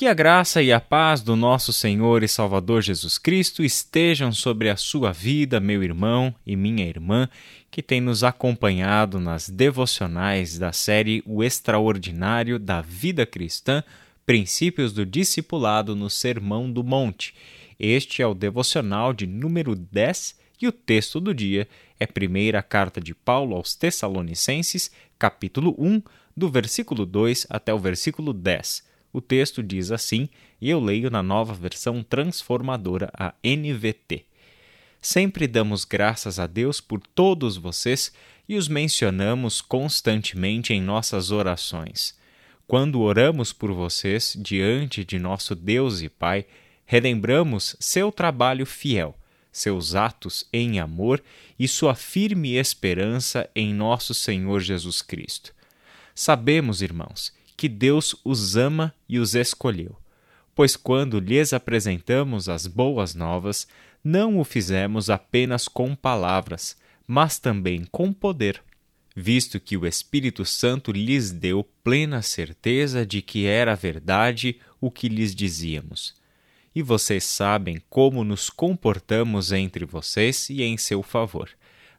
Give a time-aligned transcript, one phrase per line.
[0.00, 4.70] Que a graça e a paz do nosso Senhor e Salvador Jesus Cristo estejam sobre
[4.70, 7.28] a sua vida, meu irmão e minha irmã,
[7.70, 13.84] que tem nos acompanhado nas devocionais da série O Extraordinário da Vida Cristã,
[14.24, 17.34] Princípios do Discipulado no Sermão do Monte.
[17.78, 21.68] Este é o devocional de número 10 e o texto do dia
[22.00, 26.00] é a primeira carta de Paulo aos Tessalonicenses, capítulo 1,
[26.34, 30.28] do versículo 2 até o versículo 10 o texto diz assim,
[30.60, 34.24] e eu leio na nova versão transformadora, a NVT.
[35.00, 38.12] Sempre damos graças a Deus por todos vocês
[38.48, 42.18] e os mencionamos constantemente em nossas orações.
[42.66, 46.46] Quando oramos por vocês diante de nosso Deus e Pai,
[46.84, 49.16] relembramos seu trabalho fiel,
[49.50, 51.22] seus atos em amor
[51.58, 55.54] e sua firme esperança em nosso Senhor Jesus Cristo.
[56.14, 59.94] Sabemos, irmãos, que Deus os ama e os escolheu.
[60.54, 63.68] Pois quando lhes apresentamos as boas novas,
[64.02, 66.74] não o fizemos apenas com palavras,
[67.06, 68.62] mas também com poder,
[69.14, 75.06] visto que o Espírito Santo lhes deu plena certeza de que era verdade o que
[75.06, 76.14] lhes dizíamos.
[76.74, 81.50] E vocês sabem como nos comportamos entre vocês e em seu favor.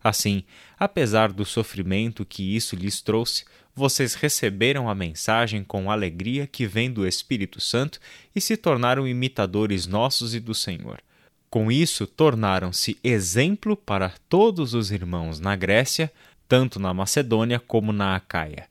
[0.03, 0.43] Assim,
[0.79, 6.91] apesar do sofrimento que isso lhes trouxe, vocês receberam a mensagem com alegria que vem
[6.91, 7.99] do Espírito Santo
[8.35, 10.99] e se tornaram imitadores nossos e do Senhor.
[11.49, 16.11] Com isso, tornaram-se exemplo para todos os irmãos na Grécia,
[16.47, 18.67] tanto na Macedônia como na Acaia.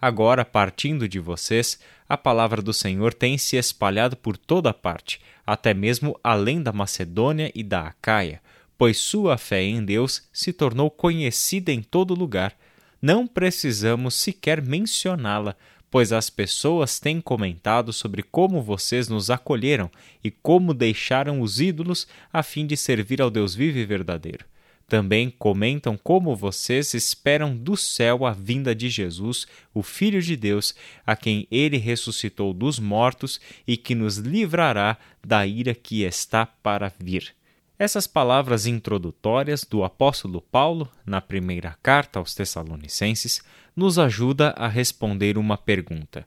[0.00, 5.72] Agora, partindo de vocês, a palavra do Senhor tem se espalhado por toda parte, até
[5.72, 8.40] mesmo além da Macedônia e da Acaia,
[8.78, 12.56] pois sua fé em Deus se tornou conhecida em todo lugar
[13.00, 15.54] não precisamos sequer mencioná-la,
[15.90, 19.88] pois as pessoas têm comentado sobre como vocês nos acolheram
[20.24, 24.44] e como deixaram os ídolos a fim de servir ao Deus vivo e verdadeiro.
[24.88, 30.74] Também comentam como vocês esperam do céu a vinda de Jesus, o Filho de Deus,
[31.06, 36.92] a quem ele ressuscitou dos mortos e que nos livrará da ira que está para
[36.98, 37.35] vir.
[37.78, 43.42] Essas palavras introdutórias do apóstolo Paulo, na primeira carta aos Tessalonicenses,
[43.76, 46.26] nos ajuda a responder uma pergunta.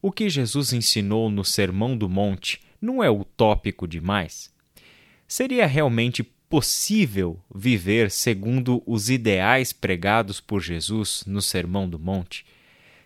[0.00, 4.54] O que Jesus ensinou no Sermão do Monte não é utópico demais?
[5.26, 12.46] Seria realmente possível viver segundo os ideais pregados por Jesus no Sermão do Monte?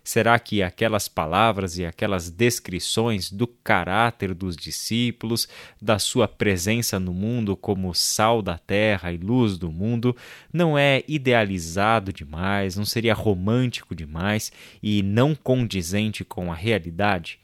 [0.03, 5.47] Será que aquelas palavras e aquelas descrições do caráter dos discípulos,
[5.81, 10.17] da sua presença no mundo como sal da terra e luz do mundo,
[10.53, 14.51] não é idealizado demais, não seria romântico demais
[14.83, 17.39] e não condizente com a realidade?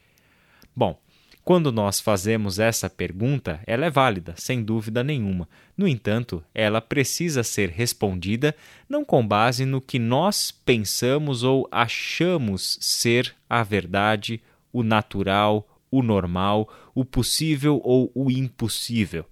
[0.75, 0.99] Bom,
[1.47, 5.49] quando nós fazemos essa pergunta, ela é válida, sem dúvida nenhuma.
[5.77, 8.53] No entanto, ela precisa ser respondida
[8.89, 14.43] não com base no que nós pensamos ou achamos ser a verdade,
[14.73, 19.25] o natural, o normal, o possível ou o impossível.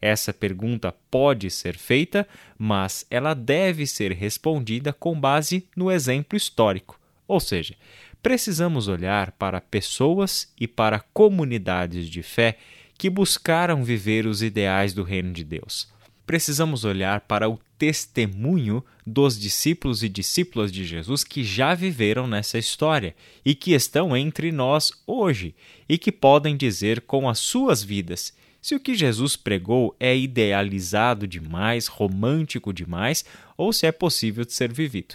[0.00, 2.26] Essa pergunta pode ser feita,
[2.56, 6.98] mas ela deve ser respondida com base no exemplo histórico.
[7.28, 7.74] Ou seja,
[8.22, 12.58] precisamos olhar para pessoas e para comunidades de fé
[12.96, 15.88] que buscaram viver os ideais do reino de Deus.
[16.26, 22.58] Precisamos olhar para o testemunho dos discípulos e discípulas de Jesus que já viveram nessa
[22.58, 23.14] história
[23.44, 25.54] e que estão entre nós hoje
[25.88, 31.26] e que podem dizer com as suas vidas se o que Jesus pregou é idealizado
[31.26, 33.24] demais, romântico demais
[33.56, 35.14] ou se é possível de ser vivido.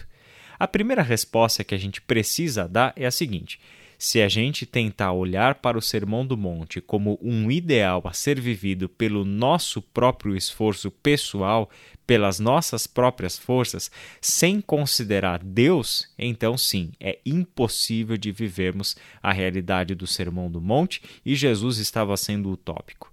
[0.64, 3.60] A primeira resposta que a gente precisa dar é a seguinte:
[3.98, 8.40] se a gente tentar olhar para o Sermão do Monte como um ideal a ser
[8.40, 11.70] vivido pelo nosso próprio esforço pessoal,
[12.08, 13.92] pelas nossas próprias forças,
[14.22, 21.02] sem considerar Deus, então sim, é impossível de vivermos a realidade do Sermão do Monte
[21.26, 23.12] e Jesus estava sendo utópico.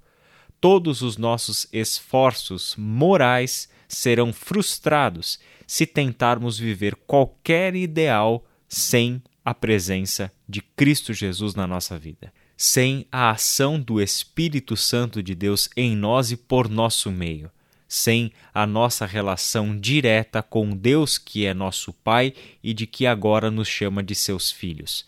[0.60, 10.32] Todos os nossos esforços morais serão frustrados se tentarmos viver qualquer ideal sem a presença
[10.48, 15.96] de Cristo Jesus na nossa vida, sem a ação do Espírito Santo de Deus em
[15.96, 17.50] nós e por nosso meio,
[17.88, 22.32] sem a nossa relação direta com Deus que é nosso Pai
[22.62, 25.04] e de que agora nos chama de seus filhos.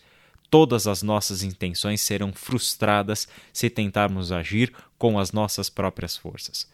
[0.49, 6.69] Todas as nossas intenções serão frustradas se tentarmos agir com as nossas próprias forças.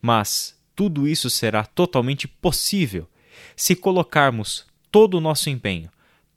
[0.00, 3.08] Mas tudo isso será totalmente possível
[3.56, 5.90] se colocarmos todo o nosso empenho,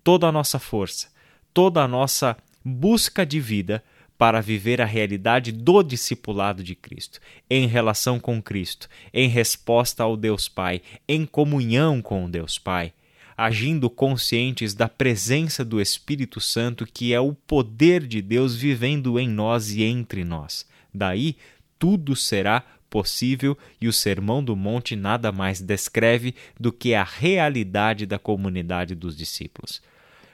[0.03, 1.09] toda a nossa força,
[1.53, 3.83] toda a nossa busca de vida
[4.17, 7.19] para viver a realidade do discipulado de Cristo,
[7.49, 12.93] em relação com Cristo, em resposta ao Deus Pai, em comunhão com o Deus Pai,
[13.37, 19.29] agindo conscientes da presença do Espírito Santo, que é o poder de Deus vivendo em
[19.29, 20.65] nós e entre nós.
[20.91, 21.37] Daí,
[21.77, 22.63] tudo será
[22.97, 28.95] possível e o Sermão do Monte nada mais descreve do que a realidade da comunidade
[28.95, 29.83] dos discípulos.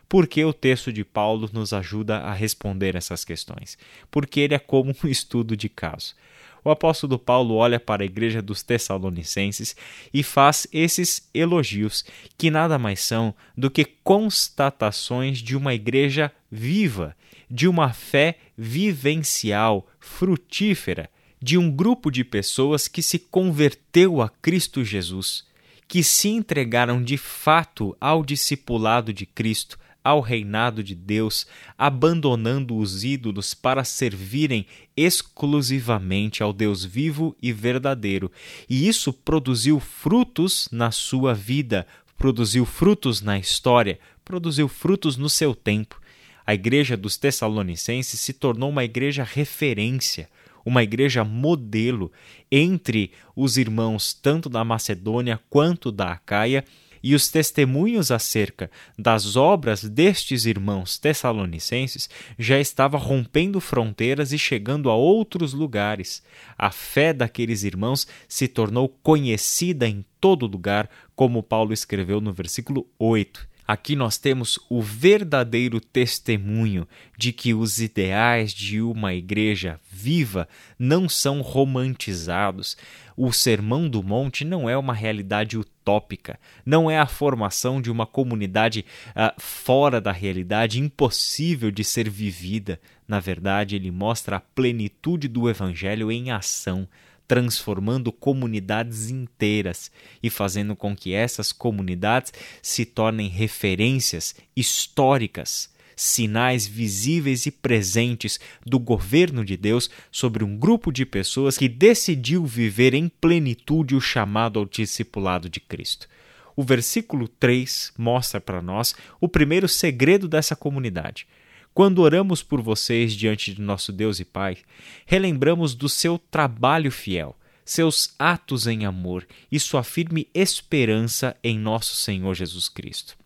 [0.08, 3.78] Por que o texto de Paulo nos ajuda a responder essas questões?
[4.10, 6.16] Porque ele é como um estudo de caso.
[6.64, 9.76] O apóstolo Paulo olha para a igreja dos Tessalonicenses
[10.14, 12.06] e faz esses elogios,
[12.38, 17.14] que nada mais são do que constatações de uma igreja viva,
[17.52, 21.10] de uma fé vivencial, frutífera,
[21.44, 25.44] de um grupo de pessoas que se converteu a Cristo Jesus,
[25.90, 31.46] que se entregaram de fato ao discipulado de Cristo, ao reinado de Deus,
[31.78, 38.32] abandonando os ídolos para servirem exclusivamente ao Deus vivo e verdadeiro.
[38.70, 41.86] E isso produziu frutos na sua vida,
[42.18, 46.02] produziu frutos na história, produziu frutos no seu tempo.
[46.48, 50.30] A igreja dos Tessalonicenses se tornou uma igreja referência,
[50.66, 52.12] uma igreja modelo
[52.52, 56.64] entre os irmãos tanto da Macedônia quanto da Acaia
[57.04, 64.90] e os testemunhos acerca das obras destes irmãos tessalonicenses já estava rompendo fronteiras e chegando
[64.90, 66.24] a outros lugares.
[66.58, 72.88] A fé daqueles irmãos se tornou conhecida em todo lugar, como Paulo escreveu no versículo
[72.98, 73.53] 8.
[73.66, 76.86] Aqui nós temos o verdadeiro testemunho
[77.18, 82.76] de que os ideais de uma igreja viva não são romantizados.
[83.16, 88.06] O Sermão do Monte não é uma realidade utópica, não é a formação de uma
[88.06, 92.82] comunidade uh, fora da realidade, impossível de ser vivida.
[93.08, 96.88] Na verdade, ele mostra a plenitude do Evangelho em ação
[97.34, 99.90] transformando comunidades inteiras
[100.22, 102.32] e fazendo com que essas comunidades
[102.62, 110.92] se tornem referências históricas, sinais visíveis e presentes do governo de Deus sobre um grupo
[110.92, 116.08] de pessoas que decidiu viver em plenitude o chamado ao discipulado de Cristo.
[116.56, 121.26] O versículo 3 mostra para nós o primeiro segredo dessa comunidade
[121.74, 124.58] quando oramos por vocês diante de nosso Deus e Pai,
[125.06, 127.36] relembramos do seu trabalho fiel,
[127.66, 133.18] seus atos em amor e sua firme esperança em nosso Senhor Jesus Cristo.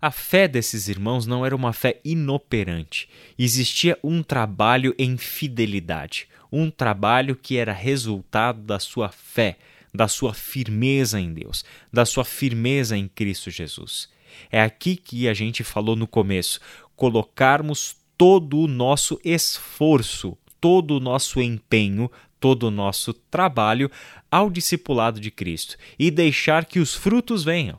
[0.00, 3.08] A fé desses irmãos não era uma fé inoperante.
[3.38, 9.56] Existia um trabalho em fidelidade, um trabalho que era resultado da sua fé,
[9.94, 14.14] da sua firmeza em Deus, da sua firmeza em Cristo Jesus.
[14.50, 16.60] É aqui que a gente falou no começo
[16.96, 22.10] colocarmos todo o nosso esforço, todo o nosso empenho,
[22.40, 23.90] todo o nosso trabalho
[24.30, 27.78] ao discipulado de Cristo e deixar que os frutos venham.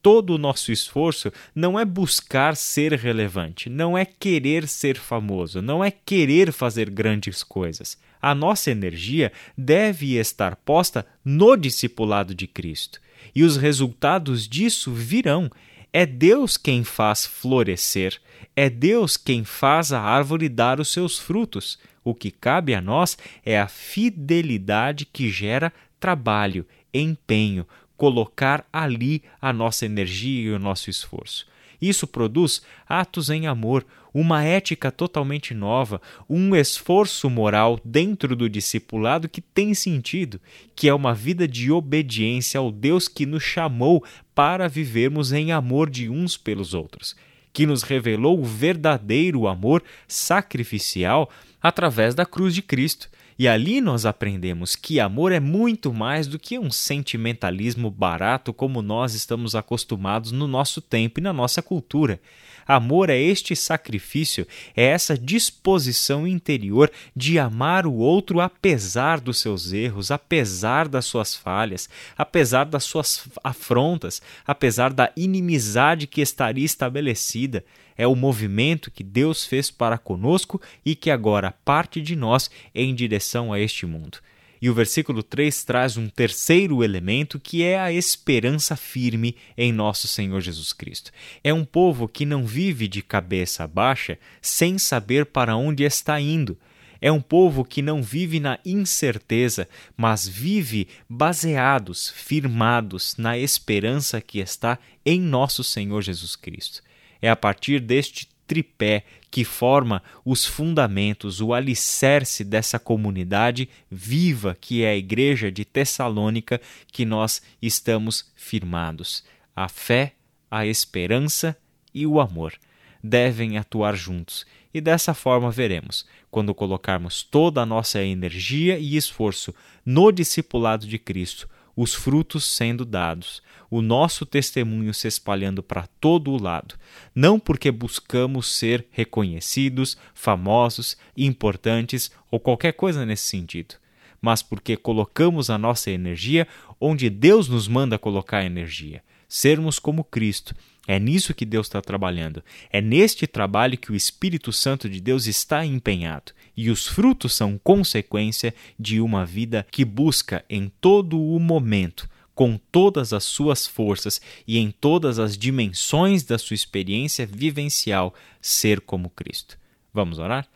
[0.00, 5.84] Todo o nosso esforço não é buscar ser relevante, não é querer ser famoso, não
[5.84, 7.98] é querer fazer grandes coisas.
[8.22, 13.00] A nossa energia deve estar posta no discipulado de Cristo.
[13.34, 15.50] E os resultados disso virão
[15.92, 18.20] é Deus quem faz florescer,
[18.54, 21.78] é Deus quem faz a árvore dar os seus frutos.
[22.04, 27.66] O que cabe a nós é a fidelidade que gera trabalho, empenho,
[27.96, 31.46] colocar ali a nossa energia e o nosso esforço.
[31.80, 39.28] Isso produz atos em amor, uma ética totalmente nova, um esforço moral dentro do discipulado
[39.28, 40.40] que tem sentido,
[40.74, 44.04] que é uma vida de obediência ao Deus que nos chamou
[44.38, 47.16] para vivermos em amor de uns pelos outros,
[47.52, 51.28] que nos revelou o verdadeiro amor sacrificial
[51.60, 56.38] através da cruz de Cristo e ali nós aprendemos que amor é muito mais do
[56.38, 62.20] que um sentimentalismo barato como nós estamos acostumados no nosso tempo e na nossa cultura.
[62.68, 64.46] Amor é este sacrifício,
[64.76, 71.34] é essa disposição interior de amar o outro apesar dos seus erros, apesar das suas
[71.34, 77.64] falhas, apesar das suas afrontas, apesar da inimizade que estaria estabelecida
[77.98, 82.94] é o movimento que Deus fez para conosco e que agora parte de nós em
[82.94, 84.18] direção a este mundo.
[84.60, 90.08] E o versículo 3 traz um terceiro elemento que é a esperança firme em nosso
[90.08, 91.10] Senhor Jesus Cristo.
[91.42, 96.58] É um povo que não vive de cabeça baixa sem saber para onde está indo.
[97.00, 104.40] É um povo que não vive na incerteza, mas vive baseados, firmados na esperança que
[104.40, 106.82] está em nosso Senhor Jesus Cristo.
[107.22, 114.82] É a partir deste tripé que forma os fundamentos, o alicerce dessa comunidade viva que
[114.82, 119.22] é a igreja de Tessalônica que nós estamos firmados.
[119.54, 120.14] A fé,
[120.50, 121.56] a esperança
[121.94, 122.54] e o amor
[123.02, 124.46] devem atuar juntos.
[124.72, 129.54] E dessa forma veremos, quando colocarmos toda a nossa energia e esforço
[129.84, 131.48] no discipulado de Cristo,
[131.80, 136.74] os frutos sendo dados, o nosso testemunho se espalhando para todo o lado,
[137.14, 143.76] não porque buscamos ser reconhecidos, famosos, importantes ou qualquer coisa nesse sentido,
[144.20, 146.48] mas porque colocamos a nossa energia
[146.80, 150.56] onde Deus nos manda colocar a energia, sermos como Cristo.
[150.90, 152.42] É nisso que Deus está trabalhando.
[152.70, 156.32] É neste trabalho que o Espírito Santo de Deus está empenhado.
[156.56, 162.58] E os frutos são consequência de uma vida que busca em todo o momento, com
[162.72, 169.10] todas as suas forças e em todas as dimensões da sua experiência vivencial, ser como
[169.10, 169.58] Cristo.
[169.92, 170.48] Vamos orar?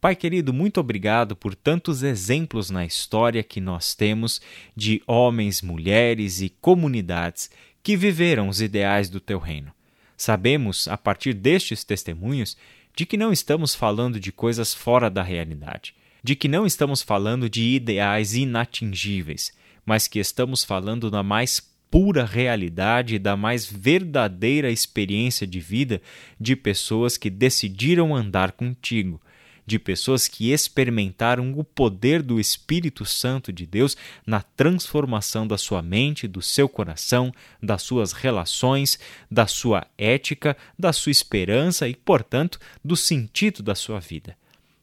[0.00, 4.40] Pai querido, muito obrigado por tantos exemplos na história que nós temos
[4.76, 7.50] de homens, mulheres e comunidades
[7.84, 9.70] que viveram os ideais do teu reino.
[10.16, 12.56] Sabemos, a partir destes testemunhos,
[12.96, 17.48] de que não estamos falando de coisas fora da realidade, de que não estamos falando
[17.50, 19.52] de ideais inatingíveis,
[19.84, 21.60] mas que estamos falando da mais
[21.90, 26.00] pura realidade da mais verdadeira experiência de vida
[26.40, 29.20] de pessoas que decidiram andar contigo
[29.66, 35.82] de pessoas que experimentaram o poder do Espírito Santo de Deus na transformação da sua
[35.82, 38.98] mente, do seu coração, das suas relações,
[39.30, 44.36] da sua ética, da sua esperança e, portanto, do sentido da sua vida.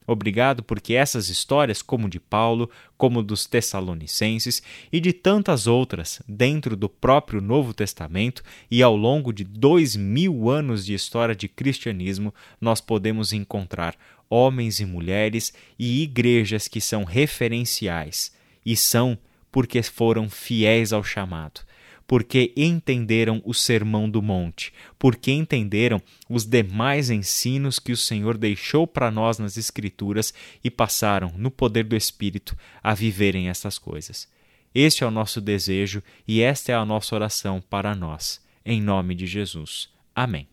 [0.06, 4.62] Obrigado porque essas histórias, como de Paulo, como dos Tessalonicenses
[4.92, 10.50] e de tantas outras dentro do próprio Novo Testamento e ao longo de dois mil
[10.50, 13.96] anos de história de cristianismo, nós podemos encontrar
[14.32, 18.32] homens e mulheres e igrejas que são referenciais
[18.64, 19.18] e são
[19.50, 21.60] porque foram fiéis ao chamado,
[22.06, 28.86] porque entenderam o Sermão do Monte, porque entenderam os demais ensinos que o Senhor deixou
[28.86, 30.32] para nós nas Escrituras
[30.64, 34.26] e passaram, no poder do Espírito, a viverem essas coisas.
[34.74, 38.40] Este é o nosso desejo e esta é a nossa oração para nós.
[38.64, 39.90] Em nome de Jesus.
[40.14, 40.46] Amém.